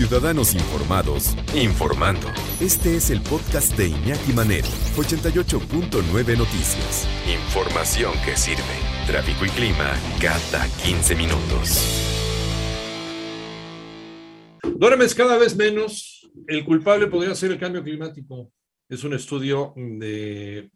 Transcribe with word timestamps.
Ciudadanos 0.00 0.54
Informados, 0.54 1.36
informando. 1.54 2.26
Este 2.58 2.96
es 2.96 3.10
el 3.10 3.20
podcast 3.20 3.76
de 3.76 3.88
Iñaki 3.88 4.32
Manero, 4.32 4.66
88.9 4.96 6.38
Noticias. 6.38 7.06
Información 7.28 8.14
que 8.24 8.34
sirve. 8.34 8.62
Tráfico 9.06 9.44
y 9.44 9.50
clima 9.50 9.92
cada 10.18 10.66
15 10.82 11.14
minutos. 11.16 11.84
Duermes 14.74 15.14
cada 15.14 15.36
vez 15.36 15.54
menos. 15.54 16.30
El 16.46 16.64
culpable 16.64 17.06
podría 17.08 17.34
ser 17.34 17.50
el 17.50 17.58
cambio 17.58 17.84
climático. 17.84 18.50
Es 18.88 19.04
un 19.04 19.12
estudio 19.12 19.74
de 19.76 20.70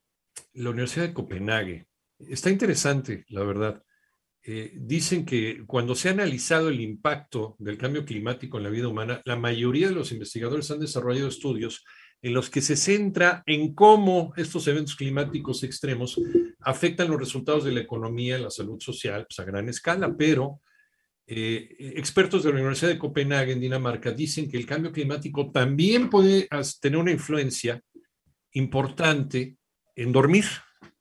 la 0.52 0.68
Universidad 0.68 1.06
de 1.06 1.14
Copenhague. 1.14 1.86
Está 2.18 2.50
interesante, 2.50 3.24
la 3.28 3.42
verdad. 3.42 3.82
Eh, 4.46 4.72
dicen 4.74 5.24
que 5.24 5.64
cuando 5.66 5.94
se 5.94 6.08
ha 6.08 6.12
analizado 6.12 6.68
el 6.68 6.78
impacto 6.82 7.56
del 7.58 7.78
cambio 7.78 8.04
climático 8.04 8.58
en 8.58 8.64
la 8.64 8.68
vida 8.68 8.88
humana, 8.88 9.22
la 9.24 9.36
mayoría 9.36 9.88
de 9.88 9.94
los 9.94 10.12
investigadores 10.12 10.70
han 10.70 10.80
desarrollado 10.80 11.28
estudios 11.28 11.82
en 12.20 12.34
los 12.34 12.50
que 12.50 12.60
se 12.60 12.76
centra 12.76 13.42
en 13.46 13.74
cómo 13.74 14.34
estos 14.36 14.68
eventos 14.68 14.96
climáticos 14.96 15.62
extremos 15.62 16.20
afectan 16.60 17.08
los 17.08 17.18
resultados 17.18 17.64
de 17.64 17.72
la 17.72 17.80
economía, 17.80 18.38
la 18.38 18.50
salud 18.50 18.78
social, 18.80 19.26
pues 19.26 19.38
a 19.38 19.44
gran 19.44 19.70
escala, 19.70 20.14
pero 20.14 20.60
eh, 21.26 21.76
expertos 21.96 22.42
de 22.42 22.50
la 22.50 22.56
Universidad 22.56 22.90
de 22.90 22.98
Copenhague 22.98 23.52
en 23.52 23.60
Dinamarca 23.60 24.12
dicen 24.12 24.50
que 24.50 24.58
el 24.58 24.66
cambio 24.66 24.92
climático 24.92 25.50
también 25.52 26.10
puede 26.10 26.48
tener 26.82 26.98
una 26.98 27.12
influencia 27.12 27.80
importante 28.52 29.56
en 29.96 30.12
dormir, 30.12 30.44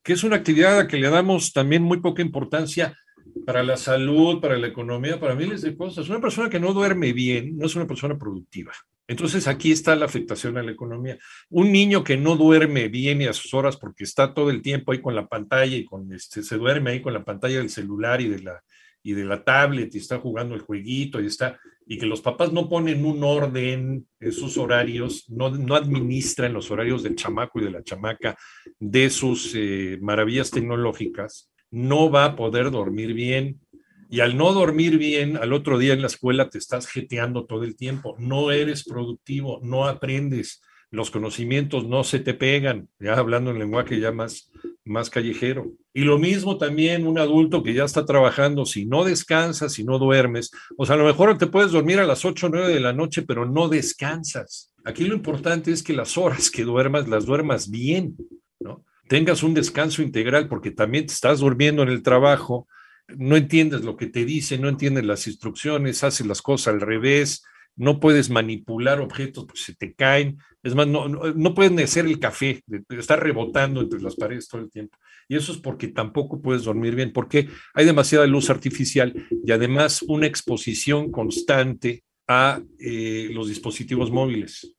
que 0.01 0.13
es 0.13 0.23
una 0.23 0.37
actividad 0.37 0.75
a 0.75 0.83
la 0.83 0.87
que 0.87 0.97
le 0.97 1.09
damos 1.09 1.51
también 1.51 1.83
muy 1.83 1.99
poca 1.99 2.21
importancia 2.21 2.97
para 3.45 3.63
la 3.63 3.77
salud, 3.77 4.39
para 4.39 4.57
la 4.57 4.67
economía, 4.67 5.19
para 5.19 5.35
miles 5.35 5.61
de 5.61 5.75
cosas. 5.75 6.09
Una 6.09 6.21
persona 6.21 6.49
que 6.49 6.59
no 6.59 6.73
duerme 6.73 7.13
bien 7.13 7.57
no 7.57 7.65
es 7.65 7.75
una 7.75 7.87
persona 7.87 8.17
productiva. 8.17 8.73
Entonces 9.07 9.47
aquí 9.47 9.71
está 9.71 9.95
la 9.95 10.05
afectación 10.05 10.57
a 10.57 10.63
la 10.63 10.71
economía. 10.71 11.17
Un 11.49 11.71
niño 11.71 12.03
que 12.03 12.15
no 12.15 12.35
duerme 12.35 12.87
bien 12.87 13.21
y 13.21 13.25
a 13.25 13.33
sus 13.33 13.53
horas 13.53 13.77
porque 13.77 14.05
está 14.05 14.33
todo 14.33 14.49
el 14.49 14.61
tiempo 14.61 14.91
ahí 14.91 15.01
con 15.01 15.15
la 15.15 15.27
pantalla 15.27 15.75
y 15.75 15.85
con 15.85 16.11
este, 16.13 16.41
se 16.41 16.57
duerme 16.57 16.91
ahí 16.91 17.01
con 17.01 17.13
la 17.13 17.25
pantalla 17.25 17.57
del 17.57 17.69
celular 17.69 18.21
y 18.21 18.29
de 18.29 18.39
la, 18.41 18.63
y 19.03 19.13
de 19.13 19.25
la 19.25 19.43
tablet 19.43 19.93
y 19.93 19.97
está 19.97 20.19
jugando 20.19 20.55
el 20.55 20.61
jueguito 20.61 21.21
y 21.21 21.27
está, 21.27 21.59
y 21.85 21.97
que 21.97 22.05
los 22.05 22.21
papás 22.21 22.53
no 22.53 22.69
ponen 22.69 23.05
un 23.05 23.23
orden 23.23 24.07
en 24.19 24.31
sus 24.31 24.57
horarios, 24.57 25.29
no, 25.29 25.49
no 25.49 25.75
administran 25.75 26.53
los 26.53 26.71
horarios 26.71 27.03
del 27.03 27.15
chamaco 27.15 27.59
y 27.59 27.65
de 27.65 27.71
la 27.71 27.83
chamaca 27.83 28.37
de 28.79 29.09
sus 29.09 29.53
eh, 29.55 29.99
maravillas 30.01 30.49
tecnológicas, 30.49 31.51
no 31.73 32.11
va 32.11 32.25
a 32.25 32.35
poder 32.35 32.69
dormir 32.69 33.13
bien. 33.13 33.59
Y 34.07 34.19
al 34.19 34.37
no 34.37 34.53
dormir 34.53 34.99
bien, 34.99 35.37
al 35.37 35.53
otro 35.53 35.79
día 35.79 35.93
en 35.93 36.01
la 36.01 36.07
escuela 36.07 36.49
te 36.49 36.59
estás 36.59 36.87
jeteando 36.87 37.45
todo 37.45 37.63
el 37.63 37.75
tiempo, 37.75 38.15
no 38.19 38.51
eres 38.51 38.83
productivo, 38.83 39.59
no 39.63 39.87
aprendes, 39.87 40.61
los 40.91 41.09
conocimientos 41.09 41.87
no 41.87 42.03
se 42.03 42.19
te 42.19 42.35
pegan, 42.35 42.89
ya 42.99 43.15
hablando 43.15 43.49
en 43.49 43.57
lenguaje 43.57 43.99
ya 43.99 44.11
más, 44.11 44.51
más 44.85 45.09
callejero. 45.09 45.71
Y 45.95 46.03
lo 46.03 46.19
mismo 46.19 46.59
también 46.59 47.07
un 47.07 47.17
adulto 47.17 47.63
que 47.63 47.73
ya 47.73 47.85
está 47.85 48.05
trabajando, 48.05 48.67
si 48.67 48.85
no 48.85 49.03
descansas, 49.03 49.73
si 49.73 49.83
no 49.83 49.97
duermes, 49.97 50.51
o 50.77 50.85
sea, 50.85 50.93
a 50.93 50.99
lo 50.99 51.05
mejor 51.05 51.35
te 51.39 51.47
puedes 51.47 51.71
dormir 51.71 51.97
a 51.99 52.05
las 52.05 52.23
8 52.23 52.45
o 52.45 52.49
9 52.49 52.71
de 52.71 52.79
la 52.79 52.93
noche, 52.93 53.23
pero 53.23 53.47
no 53.47 53.67
descansas. 53.67 54.71
Aquí 54.85 55.05
lo 55.05 55.15
importante 55.15 55.71
es 55.71 55.81
que 55.81 55.93
las 55.93 56.19
horas 56.19 56.51
que 56.51 56.63
duermas, 56.63 57.09
las 57.09 57.25
duermas 57.25 57.71
bien, 57.71 58.15
¿no? 58.59 58.85
Tengas 59.07 59.43
un 59.43 59.53
descanso 59.53 60.01
integral 60.01 60.47
porque 60.47 60.71
también 60.71 61.05
te 61.05 61.13
estás 61.13 61.39
durmiendo 61.39 61.83
en 61.83 61.89
el 61.89 62.03
trabajo, 62.03 62.67
no 63.07 63.35
entiendes 63.35 63.83
lo 63.83 63.97
que 63.97 64.07
te 64.07 64.25
dicen, 64.25 64.61
no 64.61 64.69
entiendes 64.69 65.05
las 65.05 65.27
instrucciones, 65.27 66.03
haces 66.03 66.25
las 66.25 66.41
cosas 66.41 66.73
al 66.73 66.81
revés, 66.81 67.43
no 67.75 67.99
puedes 67.99 68.29
manipular 68.29 69.01
objetos 69.01 69.45
porque 69.45 69.61
se 69.61 69.75
te 69.75 69.93
caen, 69.93 70.37
es 70.61 70.75
más, 70.75 70.87
no, 70.87 71.07
no, 71.07 71.53
puedes 71.53 71.77
hacer 71.83 72.05
el 72.05 72.19
café, 72.19 72.63
estar 72.89 73.21
rebotando 73.21 73.81
entre 73.81 74.01
las 74.01 74.15
paredes 74.15 74.47
todo 74.47 74.61
el 74.61 74.69
tiempo. 74.69 74.97
Y 75.27 75.35
eso 75.35 75.51
es 75.51 75.57
porque 75.57 75.87
tampoco 75.87 76.41
puedes 76.41 76.63
dormir 76.63 76.95
bien, 76.95 77.11
porque 77.11 77.49
hay 77.73 77.85
demasiada 77.85 78.27
luz 78.27 78.49
artificial 78.49 79.13
y 79.43 79.51
además 79.51 80.03
una 80.03 80.27
exposición 80.27 81.11
constante 81.11 82.03
a 82.27 82.61
eh, 82.79 83.29
los 83.31 83.49
dispositivos 83.49 84.11
móviles 84.11 84.75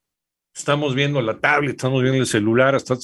estamos 0.55 0.95
viendo 0.95 1.21
la 1.21 1.39
tablet, 1.39 1.73
estamos 1.73 2.03
viendo 2.03 2.21
el 2.21 2.27
celular, 2.27 2.75
hasta, 2.75 2.97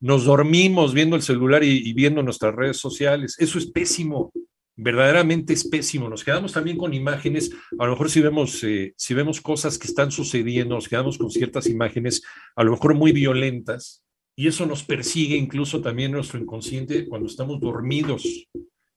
nos 0.00 0.24
dormimos 0.24 0.92
viendo 0.92 1.16
el 1.16 1.22
celular 1.22 1.62
y, 1.62 1.92
viendo 1.92 2.22
nuestras 2.22 2.54
redes 2.54 2.78
sociales. 2.78 3.36
Eso 3.38 3.58
es 3.58 3.66
pésimo, 3.66 4.32
verdaderamente 4.74 5.52
es 5.52 5.66
pésimo. 5.66 6.08
Nos 6.08 6.24
quedamos 6.24 6.52
también 6.52 6.76
con 6.76 6.92
imágenes, 6.94 7.52
a 7.78 7.84
lo 7.84 7.92
mejor 7.92 8.10
si 8.10 8.20
vemos, 8.20 8.62
eh, 8.64 8.94
si 8.96 9.14
vemos 9.14 9.40
cosas 9.40 9.78
que 9.78 9.86
están 9.86 10.10
sucediendo, 10.10 10.74
nos 10.74 10.88
quedamos 10.88 11.16
con 11.18 11.30
ciertas 11.30 11.66
imágenes, 11.66 12.22
a 12.56 12.64
lo 12.64 12.72
mejor 12.72 12.94
muy 12.94 13.12
violentas, 13.12 14.02
y 14.34 14.48
eso 14.48 14.66
nos 14.66 14.82
persigue 14.82 15.36
incluso 15.36 15.80
también 15.80 16.12
nuestro 16.12 16.38
inconsciente 16.38 17.06
cuando 17.08 17.28
estamos 17.28 17.60
dormidos. 17.60 18.48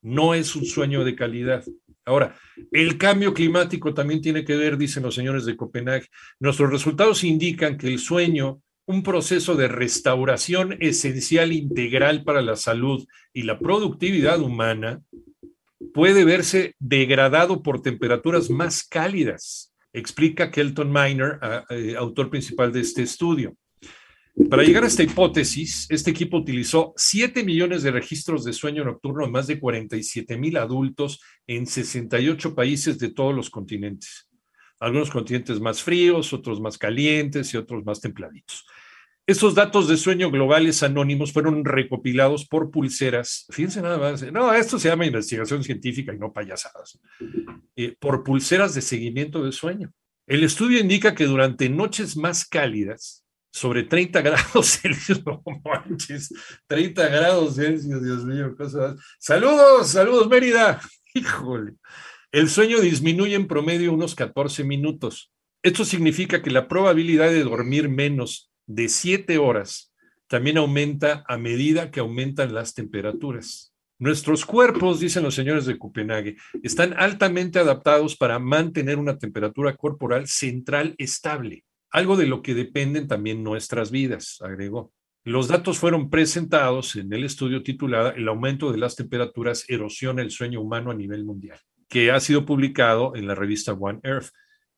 No 0.01 0.33
es 0.33 0.55
un 0.55 0.65
sueño 0.65 1.03
de 1.03 1.15
calidad. 1.15 1.63
Ahora, 2.09 2.35
el 2.71 2.97
cambio 2.97 3.35
climático 3.35 3.93
también 3.93 4.19
tiene 4.19 4.43
que 4.43 4.57
ver, 4.57 4.77
dicen 4.77 5.03
los 5.03 5.13
señores 5.13 5.45
de 5.45 5.55
Copenhague. 5.55 6.07
Nuestros 6.39 6.71
resultados 6.71 7.23
indican 7.23 7.77
que 7.77 7.87
el 7.87 7.99
sueño, 7.99 8.63
un 8.87 9.03
proceso 9.03 9.55
de 9.55 9.67
restauración 9.67 10.75
esencial 10.79 11.53
integral 11.53 12.23
para 12.23 12.41
la 12.41 12.55
salud 12.55 13.05
y 13.31 13.43
la 13.43 13.59
productividad 13.59 14.41
humana, 14.41 15.03
puede 15.93 16.25
verse 16.25 16.73
degradado 16.79 17.61
por 17.61 17.83
temperaturas 17.83 18.49
más 18.49 18.83
cálidas, 18.83 19.71
explica 19.93 20.49
Kelton 20.49 20.91
Miner, 20.91 21.39
eh, 21.69 21.93
autor 21.95 22.31
principal 22.31 22.73
de 22.73 22.81
este 22.81 23.03
estudio. 23.03 23.55
Para 24.47 24.63
llegar 24.63 24.83
a 24.83 24.88
esta 24.88 25.03
hipótesis, 25.03 25.85
este 25.89 26.11
equipo 26.11 26.38
utilizó 26.38 26.94
7 26.95 27.44
millones 27.44 27.83
de 27.83 27.91
registros 27.91 28.45
de 28.45 28.53
sueño 28.53 28.85
nocturno 28.85 29.25
en 29.25 29.31
más 29.31 29.47
de 29.47 29.59
47 29.59 30.38
mil 30.38 30.55
adultos 30.57 31.19
en 31.45 31.67
68 31.67 32.55
países 32.55 32.97
de 33.00 33.11
todos 33.11 33.35
los 33.35 33.50
continentes. 33.50 34.29
Algunos 34.79 35.09
continentes 35.09 35.59
más 35.59 35.83
fríos, 35.83 36.31
otros 36.31 36.61
más 36.61 36.77
calientes 36.77 37.53
y 37.53 37.57
otros 37.57 37.83
más 37.83 38.00
templaditos. 38.00 38.66
Estos 39.27 39.53
datos 39.53 39.88
de 39.88 39.97
sueño 39.97 40.31
globales 40.31 40.81
anónimos 40.83 41.33
fueron 41.33 41.66
recopilados 41.66 42.47
por 42.47 42.71
pulseras. 42.71 43.45
Fíjense 43.51 43.81
nada 43.81 43.97
más. 43.97 44.31
No, 44.31 44.53
esto 44.53 44.79
se 44.79 44.88
llama 44.88 45.06
investigación 45.06 45.63
científica 45.63 46.13
y 46.13 46.17
no 46.17 46.31
payasadas. 46.31 47.00
Eh, 47.75 47.95
por 48.00 48.23
pulseras 48.23 48.73
de 48.73 48.81
seguimiento 48.81 49.44
de 49.44 49.51
sueño. 49.51 49.91
El 50.25 50.44
estudio 50.44 50.79
indica 50.79 51.13
que 51.13 51.25
durante 51.25 51.69
noches 51.69 52.16
más 52.16 52.45
cálidas, 52.45 53.25
sobre 53.51 53.83
30 53.83 54.21
grados 54.21 54.67
Celsius, 54.81 55.25
no 55.25 55.41
manches, 55.63 56.33
30 56.67 57.07
grados 57.07 57.55
Celsius, 57.55 58.03
Dios 58.03 58.25
mío, 58.25 58.55
cosas. 58.55 58.99
Saludos, 59.19 59.89
saludos 59.89 60.27
Mérida. 60.27 60.81
Híjole. 61.13 61.73
El 62.31 62.49
sueño 62.49 62.79
disminuye 62.79 63.35
en 63.35 63.47
promedio 63.47 63.91
unos 63.91 64.13
14 64.13 64.63
minutos. 64.63 65.31
Esto 65.63 65.83
significa 65.83 66.41
que 66.41 66.51
la 66.51 66.67
probabilidad 66.67 67.29
de 67.29 67.43
dormir 67.43 67.89
menos 67.89 68.51
de 68.67 68.88
7 68.88 69.39
horas 69.39 69.91
también 70.27 70.57
aumenta 70.57 71.23
a 71.27 71.38
medida 71.38 71.89
que 71.89 71.99
aumentan 71.99 72.53
las 72.53 72.75
temperaturas. 72.75 73.73
Nuestros 73.97 74.45
cuerpos, 74.45 74.99
dicen 74.99 75.23
los 75.23 75.35
señores 75.35 75.65
de 75.65 75.77
Copenhague, 75.77 76.38
están 76.61 76.93
altamente 76.97 77.59
adaptados 77.59 78.15
para 78.15 78.39
mantener 78.39 78.97
una 78.97 79.17
temperatura 79.17 79.75
corporal 79.75 80.27
central 80.27 80.93
estable 80.99 81.65
algo 81.91 82.17
de 82.17 82.27
lo 82.27 82.41
que 82.41 82.53
dependen 82.53 83.07
también 83.07 83.44
nuestras 83.44 83.91
vidas, 83.91 84.38
agregó. 84.41 84.91
Los 85.23 85.47
datos 85.47 85.77
fueron 85.77 86.09
presentados 86.09 86.95
en 86.95 87.11
el 87.11 87.23
estudio 87.23 87.61
titulado 87.61 88.11
El 88.11 88.27
aumento 88.27 88.72
de 88.72 88.77
las 88.77 88.95
temperaturas 88.95 89.66
erosiona 89.67 90.22
el 90.22 90.31
sueño 90.31 90.61
humano 90.61 90.91
a 90.91 90.95
nivel 90.95 91.25
mundial, 91.25 91.59
que 91.88 92.11
ha 92.11 92.19
sido 92.19 92.45
publicado 92.45 93.16
en 93.16 93.27
la 93.27 93.35
revista 93.35 93.73
One 93.73 94.00
Earth. 94.03 94.29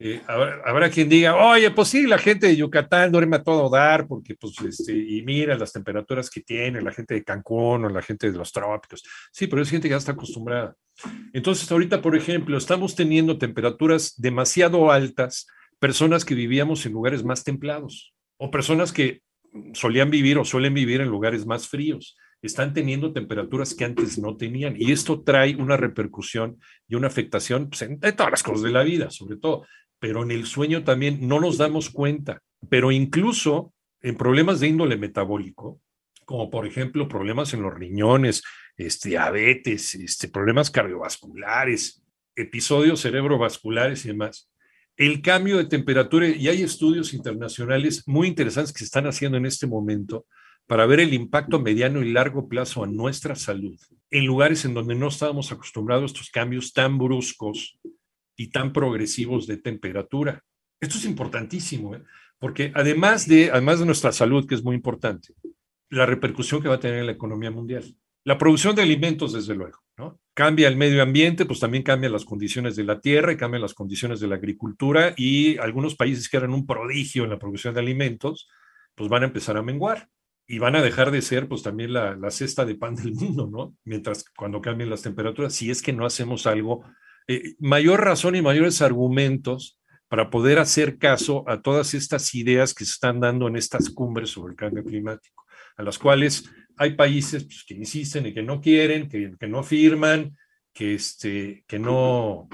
Eh, 0.04 0.20
habrá, 0.28 0.90
quien 0.90 1.08
diga, 1.08 1.36
oye, 1.36 1.70
pues 1.70 1.90
sí, 1.90 2.08
la 2.08 2.18
gente 2.18 2.48
de 2.48 2.56
Yucatán 2.56 3.12
duerme 3.12 3.36
a 3.36 3.44
todo 3.44 3.70
dar, 3.70 4.08
porque 4.08 4.34
pues, 4.34 4.56
este, 4.68 4.98
y 4.98 5.22
mira 5.22 5.56
las 5.56 5.72
temperaturas 5.72 6.28
que 6.28 6.42
tiene 6.42 6.82
la 6.82 6.92
gente 6.92 7.14
de 7.14 7.24
Cancún 7.24 7.86
o 7.86 7.90
la 7.90 8.02
gente 8.02 8.32
de 8.32 8.38
los 8.38 8.52
trópicos. 8.52 9.04
Sí, 9.32 9.46
pero 9.46 9.62
es 9.62 9.70
gente 9.70 9.88
que 9.88 9.92
ya 9.92 9.98
está 9.98 10.14
acostumbrada. 10.14 10.76
Entonces, 11.34 11.72
ahorita, 11.72 12.02
por 12.02 12.16
ejemplo, 12.16 12.58
estamos 12.58 12.96
teniendo 12.96 13.38
temperaturas 13.38 14.16
demasiado 14.18 14.92
altas 14.92 15.46
personas 15.82 16.24
que 16.24 16.36
vivíamos 16.36 16.86
en 16.86 16.94
lugares 16.94 17.24
más 17.24 17.44
templados 17.44 18.14
o 18.38 18.52
personas 18.52 18.94
que 18.94 19.24
solían 19.74 20.12
vivir 20.12 20.38
o 20.38 20.46
suelen 20.46 20.76
vivir 20.76 21.02
en 21.02 21.10
lugares 21.10 21.48
más 21.48 21.68
fríos. 21.68 22.16
Están 22.44 22.74
teniendo 22.74 23.14
temperaturas 23.14 23.74
que 23.74 23.84
antes 23.84 24.20
no 24.20 24.38
tenían 24.38 24.76
y 24.78 24.92
esto 24.92 25.24
trae 25.24 25.56
una 25.56 25.78
repercusión 25.78 26.60
y 26.88 26.94
una 26.94 27.08
afectación 27.08 27.70
pues, 27.70 27.82
en, 27.82 28.00
todas 28.00 28.30
las 28.30 28.44
cosas 28.44 28.62
de 28.62 28.72
la 28.72 28.84
vida, 28.84 29.10
sobre 29.10 29.38
todo, 29.38 29.66
pero 30.00 30.22
en 30.22 30.30
el 30.30 30.46
sueño 30.46 30.84
también 30.84 31.28
no 31.28 31.40
nos 31.40 31.58
damos 31.58 31.90
cuenta, 31.90 32.42
pero 32.70 32.92
incluso 32.92 33.74
en 34.02 34.16
problemas 34.16 34.60
de 34.60 34.68
índole 34.68 34.98
metabólico, 34.98 35.82
como 36.26 36.52
por 36.52 36.68
ejemplo 36.68 37.08
problemas 37.08 37.56
en 37.56 37.64
los 37.64 37.74
riñones, 37.74 38.44
este, 38.78 39.10
diabetes, 39.10 39.96
este, 39.96 40.28
problemas 40.28 40.70
cardiovasculares, 40.70 42.04
episodios 42.36 43.02
cerebrovasculares 43.02 44.06
y 44.06 44.10
demás, 44.10 44.52
el 44.98 45.22
cambio 45.22 45.58
de 45.58 45.66
temperatura, 45.66 46.28
y 46.28 46.48
hay 46.48 46.62
estudios 46.62 47.14
internacionales 47.14 48.04
muy 48.06 48.28
interesantes 48.28 48.74
que 48.74 48.80
se 48.80 48.86
están 48.86 49.08
haciendo 49.08 49.38
en 49.38 49.46
este 49.46 49.68
momento 49.68 50.26
para 50.68 50.86
ver 50.86 51.00
el 51.00 51.14
impacto 51.14 51.60
mediano 51.60 52.02
y 52.02 52.12
largo 52.12 52.48
plazo 52.48 52.84
a 52.84 52.88
nuestra 52.88 53.36
salud 53.36 53.78
en 54.10 54.26
lugares 54.26 54.66
en 54.66 54.74
donde 54.74 54.96
no 54.96 55.08
estábamos 55.08 55.52
acostumbrados 55.52 56.04
a 56.04 56.14
estos 56.14 56.30
cambios 56.30 56.74
tan 56.74 56.98
bruscos 56.98 57.80
y 58.36 58.52
tan 58.52 58.74
progresivos 58.74 59.48
de 59.48 59.58
temperatura. 59.58 60.44
Esto 60.80 60.98
es 60.98 61.06
importantísimo, 61.06 61.96
¿eh? 61.96 62.04
porque 62.40 62.72
además 62.76 63.28
de, 63.28 63.52
además 63.52 63.80
de 63.80 63.86
nuestra 63.86 64.12
salud, 64.12 64.48
que 64.48 64.56
es 64.56 64.64
muy 64.64 64.76
importante, 64.76 65.34
la 65.90 66.06
repercusión 66.06 66.62
que 66.62 66.70
va 66.70 66.76
a 66.76 66.80
tener 66.80 67.00
en 67.00 67.06
la 67.06 67.12
economía 67.12 67.52
mundial. 67.52 67.84
La 68.24 68.38
producción 68.38 68.76
de 68.76 68.84
alimentos, 68.84 69.34
desde 69.34 69.56
luego, 69.56 69.80
¿no? 69.98 70.20
Cambia 70.34 70.68
el 70.68 70.78
medio 70.78 71.02
ambiente, 71.02 71.46
pues 71.46 71.60
también 71.60 71.84
cambian 71.84 72.14
las 72.14 72.26
condiciones 72.26 72.76
de 72.76 72.84
la 72.84 73.00
tierra 73.00 73.32
y 73.32 73.38
cambian 73.38 73.62
las 73.62 73.74
condiciones 73.74 74.20
de 74.20 74.28
la 74.28 74.36
agricultura 74.36 75.14
y 75.18 75.58
algunos 75.58 75.96
países 75.96 76.30
que 76.30 76.38
eran 76.38 76.54
un 76.54 76.68
prodigio 76.68 77.24
en 77.24 77.32
la 77.32 77.40
producción 77.40 77.74
de 77.74 77.80
alimentos, 77.80 78.48
pues 78.96 79.10
van 79.10 79.24
a 79.24 79.28
empezar 79.28 79.58
a 79.58 79.64
menguar 79.64 80.10
y 80.48 80.60
van 80.60 80.76
a 80.76 80.82
dejar 80.82 81.12
de 81.12 81.22
ser 81.22 81.48
pues 81.48 81.64
también 81.64 81.94
la, 81.94 82.16
la, 82.16 82.30
cesta 82.30 82.66
de 82.66 82.76
pan 82.76 82.96
del 82.96 83.14
mundo, 83.14 83.50
¿no? 83.52 83.76
Mientras 83.86 84.26
cuando 84.38 84.62
cambien 84.62 84.90
las 84.90 85.02
temperaturas, 85.02 85.54
si 85.54 85.72
es 85.72 85.82
que 85.82 85.94
no 85.94 86.06
hacemos 86.06 86.46
algo, 86.46 86.84
eh, 87.28 87.56
mayor 87.60 88.04
razón 88.04 88.36
y 88.36 88.42
mayores 88.42 88.82
argumentos 88.82 89.80
para 90.10 90.30
poder 90.30 90.60
hacer 90.60 90.98
caso 90.98 91.48
a 91.48 91.62
todas 91.62 91.94
estas 91.94 92.36
ideas 92.36 92.74
que 92.74 92.84
se 92.84 92.92
están 92.92 93.22
dando 93.22 93.48
en 93.48 93.56
estas 93.56 93.90
cumbres 93.90 94.30
sobre 94.30 94.52
el 94.52 94.58
cambio 94.58 94.84
climático, 94.84 95.41
a 95.78 95.84
las 95.84 95.98
cuales 95.98 96.50
hay 96.78 96.96
países 96.96 97.44
pues, 97.44 97.64
que 97.68 97.76
insisten 97.76 98.28
y 98.28 98.34
que 98.34 98.44
no 98.44 98.62
quieren, 98.62 99.08
que, 99.08 99.36
que 99.40 99.48
no 99.48 99.64
firman, 99.64 100.38
que, 100.74 100.96
este, 100.96 101.64
que 101.68 101.80
no 101.80 102.48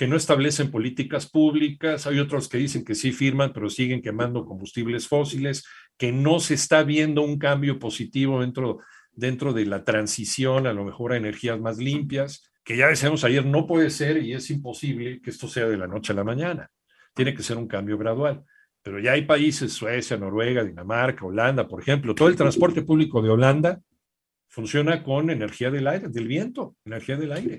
que 0.00 0.08
no 0.08 0.16
establecen 0.16 0.70
políticas 0.70 1.28
públicas, 1.28 2.06
hay 2.06 2.20
otros 2.20 2.48
que 2.48 2.56
dicen 2.56 2.86
que 2.86 2.94
sí 2.94 3.12
firman, 3.12 3.52
pero 3.52 3.68
siguen 3.68 4.00
quemando 4.00 4.46
combustibles 4.46 5.06
fósiles, 5.06 5.62
que 5.98 6.10
no 6.10 6.40
se 6.40 6.54
está 6.54 6.82
viendo 6.84 7.20
un 7.20 7.38
cambio 7.38 7.78
positivo 7.78 8.40
dentro, 8.40 8.78
dentro 9.12 9.52
de 9.52 9.66
la 9.66 9.84
transición 9.84 10.66
a 10.66 10.72
lo 10.72 10.86
mejor 10.86 11.12
a 11.12 11.18
energías 11.18 11.60
más 11.60 11.76
limpias, 11.76 12.50
que 12.64 12.78
ya 12.78 12.88
decíamos 12.88 13.24
ayer, 13.24 13.44
no 13.44 13.66
puede 13.66 13.90
ser 13.90 14.22
y 14.22 14.32
es 14.32 14.48
imposible 14.48 15.20
que 15.20 15.28
esto 15.28 15.48
sea 15.48 15.66
de 15.66 15.76
la 15.76 15.86
noche 15.86 16.14
a 16.14 16.16
la 16.16 16.24
mañana. 16.24 16.70
Tiene 17.14 17.34
que 17.34 17.42
ser 17.42 17.58
un 17.58 17.68
cambio 17.68 17.98
gradual. 17.98 18.42
Pero 18.82 18.98
ya 18.98 19.12
hay 19.12 19.22
países, 19.22 19.72
Suecia, 19.72 20.16
Noruega, 20.16 20.64
Dinamarca, 20.64 21.26
Holanda, 21.26 21.68
por 21.68 21.80
ejemplo, 21.80 22.14
todo 22.14 22.28
el 22.28 22.36
transporte 22.36 22.82
público 22.82 23.20
de 23.20 23.28
Holanda 23.28 23.80
funciona 24.48 25.02
con 25.02 25.30
energía 25.30 25.70
del 25.70 25.86
aire, 25.86 26.08
del 26.08 26.26
viento, 26.26 26.76
energía 26.84 27.16
del 27.16 27.32
aire. 27.32 27.58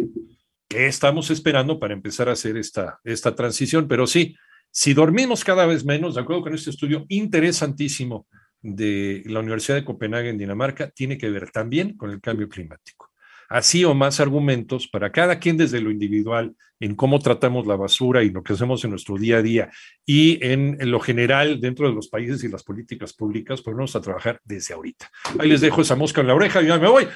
¿Qué 0.68 0.88
estamos 0.88 1.29
esperando 1.29 1.79
para 1.79 1.94
empezar 1.94 2.29
a 2.29 2.33
hacer 2.33 2.57
esta, 2.57 3.00
esta 3.03 3.35
transición? 3.35 3.88
Pero 3.88 4.07
sí, 4.07 4.35
si 4.71 4.94
dormimos 4.94 5.44
cada 5.44 5.65
vez 5.65 5.85
menos, 5.85 6.15
de 6.15 6.21
acuerdo 6.21 6.44
con 6.44 6.53
este 6.56 6.69
estudio 6.69 7.06
interesantísimo 7.09 8.27
de 8.62 9.21
la 9.25 9.39
Universidad 9.39 9.75
de 9.75 9.85
Copenhague 9.85 10.29
en 10.29 10.38
Dinamarca, 10.38 10.89
tiene 10.89 11.18
que 11.18 11.29
ver 11.29 11.51
también 11.51 11.97
con 11.97 12.09
el 12.09 12.21
cambio 12.21 12.47
climático. 12.47 13.11
Así 13.51 13.83
o 13.83 13.94
más 13.94 14.21
argumentos 14.21 14.88
para 14.88 15.12
cada 15.12 15.38
quien 15.38 15.57
desde 15.57 15.81
lo 15.81 15.92
individual, 15.92 16.56
en 16.80 16.95
cómo 16.95 17.19
tratamos 17.19 17.68
la 17.68 17.75
basura 17.75 18.24
y 18.24 18.30
lo 18.30 18.44
que 18.44 18.53
hacemos 18.53 18.81
en 18.86 18.92
nuestro 18.92 19.18
día 19.18 19.38
a 19.38 19.42
día 19.42 19.69
y 20.06 20.39
en, 20.42 20.77
lo 20.89 21.01
general 21.01 21.59
dentro 21.59 21.89
de 21.89 21.94
los 21.94 22.07
países 22.07 22.42
y 22.45 22.48
las 22.48 22.63
políticas 22.63 23.12
públicas, 23.12 23.62
vamos 23.63 23.94
a 23.98 24.01
trabajar 24.01 24.39
desde 24.45 24.74
ahorita. 24.74 25.12
Ahí 25.38 25.50
les 25.50 25.59
dejo 25.59 25.81
esa 25.81 25.98
mosca 25.98 26.21
en 26.21 26.27
la 26.27 26.33
oreja 26.33 26.62
y 26.62 26.68
ya 26.68 26.80
me 26.80 26.88
voy. 26.88 27.07